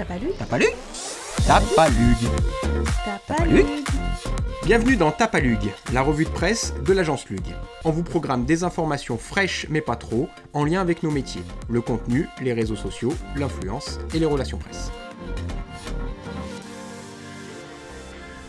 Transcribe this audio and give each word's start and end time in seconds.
T'as 0.00 0.06
pas 0.06 0.18
lu 0.18 0.28
Tapalug 0.38 0.72
Tapalug 1.46 2.16
T'as 3.04 3.18
pas 3.26 3.34
Tapalug 3.34 3.54
lu 3.54 3.64
Bienvenue 4.64 4.96
dans 4.96 5.10
Tapalug, 5.10 5.70
la 5.92 6.00
revue 6.00 6.24
de 6.24 6.30
presse 6.30 6.72
de 6.86 6.94
l'agence 6.94 7.28
Lug. 7.28 7.42
On 7.84 7.90
vous 7.90 8.02
programme 8.02 8.46
des 8.46 8.64
informations 8.64 9.18
fraîches 9.18 9.66
mais 9.68 9.82
pas 9.82 9.96
trop, 9.96 10.30
en 10.54 10.64
lien 10.64 10.80
avec 10.80 11.02
nos 11.02 11.10
métiers, 11.10 11.42
le 11.68 11.82
contenu, 11.82 12.28
les 12.40 12.54
réseaux 12.54 12.76
sociaux, 12.76 13.12
l'influence 13.36 13.98
et 14.14 14.18
les 14.18 14.24
relations 14.24 14.56
presse. 14.56 14.90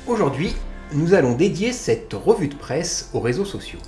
Aujourd'hui, 0.07 0.55
nous 0.93 1.13
allons 1.13 1.35
dédier 1.35 1.73
cette 1.73 2.13
revue 2.13 2.47
de 2.47 2.55
presse 2.55 3.09
aux 3.13 3.19
réseaux 3.19 3.43
sociaux. 3.43 3.79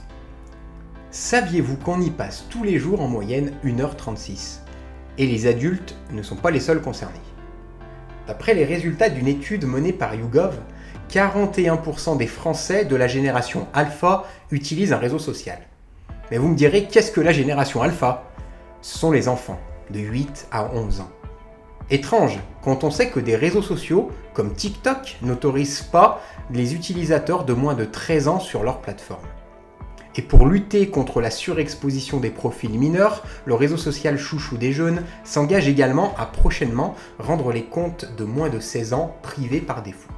Saviez-vous 1.12 1.78
qu'on 1.78 2.02
y 2.02 2.10
passe 2.10 2.46
tous 2.50 2.66
les 2.66 2.78
jours 2.78 3.00
en 3.00 3.08
moyenne 3.08 3.54
1h36 3.64 4.58
Et 5.18 5.28
les 5.28 5.48
adultes 5.48 5.96
ne 6.12 6.24
sont 6.24 6.36
pas 6.36 6.52
les 6.52 6.60
seuls 6.60 6.82
concernés. 6.82 7.22
D'après 8.28 8.54
les 8.54 8.64
résultats 8.64 9.10
d'une 9.10 9.28
étude 9.28 9.66
menée 9.66 9.94
par 9.94 10.16
YouGov, 10.16 10.58
41% 11.10 12.18
des 12.18 12.28
Français 12.28 12.86
de 12.86 12.96
la 12.96 13.08
génération 13.08 13.68
alpha 13.74 14.24
utilisent 14.52 14.94
un 14.94 14.98
réseau 14.98 15.20
social. 15.20 15.60
Mais 16.32 16.38
vous 16.38 16.48
me 16.48 16.56
direz, 16.56 16.86
qu'est-ce 16.86 17.12
que 17.12 17.22
la 17.22 17.34
génération 17.34 17.82
alpha? 17.82 18.24
Ce 18.82 18.98
sont 18.98 19.12
les 19.12 19.28
enfants, 19.28 19.60
de 19.90 20.00
8 20.00 20.48
à 20.52 20.74
11 20.74 21.02
ans. 21.02 21.12
Étrange, 21.90 22.40
quand 22.64 22.86
on 22.86 22.92
sait 22.92 23.10
que 23.10 23.20
des 23.20 23.36
réseaux 23.36 23.62
sociaux, 23.62 24.10
comme 24.34 24.54
TikTok, 24.54 25.18
n'autorisent 25.22 25.82
pas 25.82 26.22
les 26.50 26.74
utilisateurs 26.76 27.44
de 27.44 27.54
moins 27.54 27.76
de 27.76 27.86
13 27.86 28.28
ans 28.30 28.40
sur 28.40 28.64
leur 28.64 28.80
plateforme. 28.80 29.28
Et 30.16 30.22
pour 30.22 30.46
lutter 30.46 30.90
contre 30.90 31.22
la 31.22 31.32
surexposition 31.32 32.20
des 32.20 32.30
profils 32.30 32.78
mineurs, 32.78 33.24
le 33.46 33.56
réseau 33.56 33.78
social 33.78 34.18
chouchou 34.18 34.58
des 34.58 34.72
jeunes 34.72 35.04
s'engage 35.24 35.68
également 35.68 36.14
à 36.18 36.28
prochainement 36.28 36.96
rendre 37.18 37.52
les 37.52 37.64
comptes 37.64 38.14
de 38.16 38.24
moins 38.24 38.50
de 38.50 38.60
16 38.60 38.94
ans 38.94 39.16
privés 39.24 39.62
par 39.62 39.82
défaut. 39.82 40.12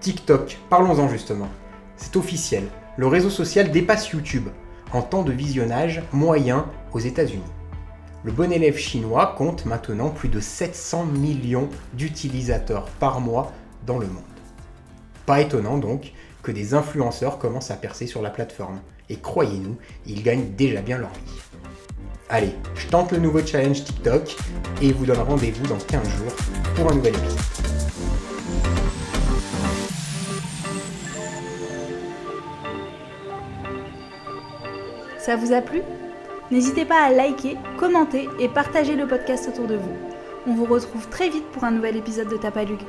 TikTok, 0.00 0.58
parlons-en 0.70 1.08
justement. 1.08 1.48
C'est 1.96 2.16
officiel, 2.16 2.64
le 2.96 3.06
réseau 3.06 3.30
social 3.30 3.70
dépasse 3.70 4.10
YouTube 4.10 4.48
en 4.92 5.02
temps 5.02 5.22
de 5.22 5.32
visionnage 5.32 6.02
moyen 6.12 6.66
aux 6.92 6.98
États-Unis. 7.00 7.42
Le 8.24 8.30
bon 8.30 8.52
élève 8.52 8.76
chinois 8.76 9.34
compte 9.36 9.64
maintenant 9.64 10.10
plus 10.10 10.28
de 10.28 10.38
700 10.38 11.06
millions 11.06 11.68
d'utilisateurs 11.94 12.86
par 13.00 13.20
mois 13.20 13.50
dans 13.86 13.98
le 13.98 14.06
monde. 14.06 14.22
Pas 15.26 15.40
étonnant 15.40 15.78
donc 15.78 16.12
que 16.42 16.50
des 16.52 16.74
influenceurs 16.74 17.38
commencent 17.38 17.70
à 17.70 17.76
percer 17.76 18.06
sur 18.06 18.22
la 18.22 18.30
plateforme. 18.30 18.80
Et 19.08 19.16
croyez-nous, 19.16 19.76
ils 20.06 20.22
gagnent 20.22 20.50
déjà 20.56 20.80
bien 20.80 20.98
leur 20.98 21.10
vie. 21.10 21.40
Allez, 22.28 22.54
je 22.74 22.86
tente 22.88 23.12
le 23.12 23.18
nouveau 23.18 23.44
challenge 23.44 23.84
TikTok 23.84 24.36
et 24.80 24.92
vous 24.92 25.04
donne 25.04 25.20
rendez-vous 25.20 25.66
dans 25.66 25.78
15 25.78 26.08
jours 26.16 26.32
pour 26.74 26.90
un 26.90 26.94
nouvel 26.94 27.14
épisode. 27.14 27.38
Ça 35.18 35.36
vous 35.36 35.52
a 35.52 35.60
plu? 35.60 35.82
N'hésitez 36.50 36.84
pas 36.84 37.04
à 37.04 37.10
liker, 37.10 37.56
commenter 37.78 38.28
et 38.40 38.48
partager 38.48 38.96
le 38.96 39.06
podcast 39.06 39.48
autour 39.48 39.66
de 39.66 39.76
vous. 39.76 39.96
On 40.46 40.54
vous 40.54 40.64
retrouve 40.64 41.08
très 41.08 41.28
vite 41.28 41.46
pour 41.52 41.64
un 41.64 41.70
nouvel 41.70 41.96
épisode 41.96 42.28
de 42.28 42.36
Tapalug. 42.36 42.80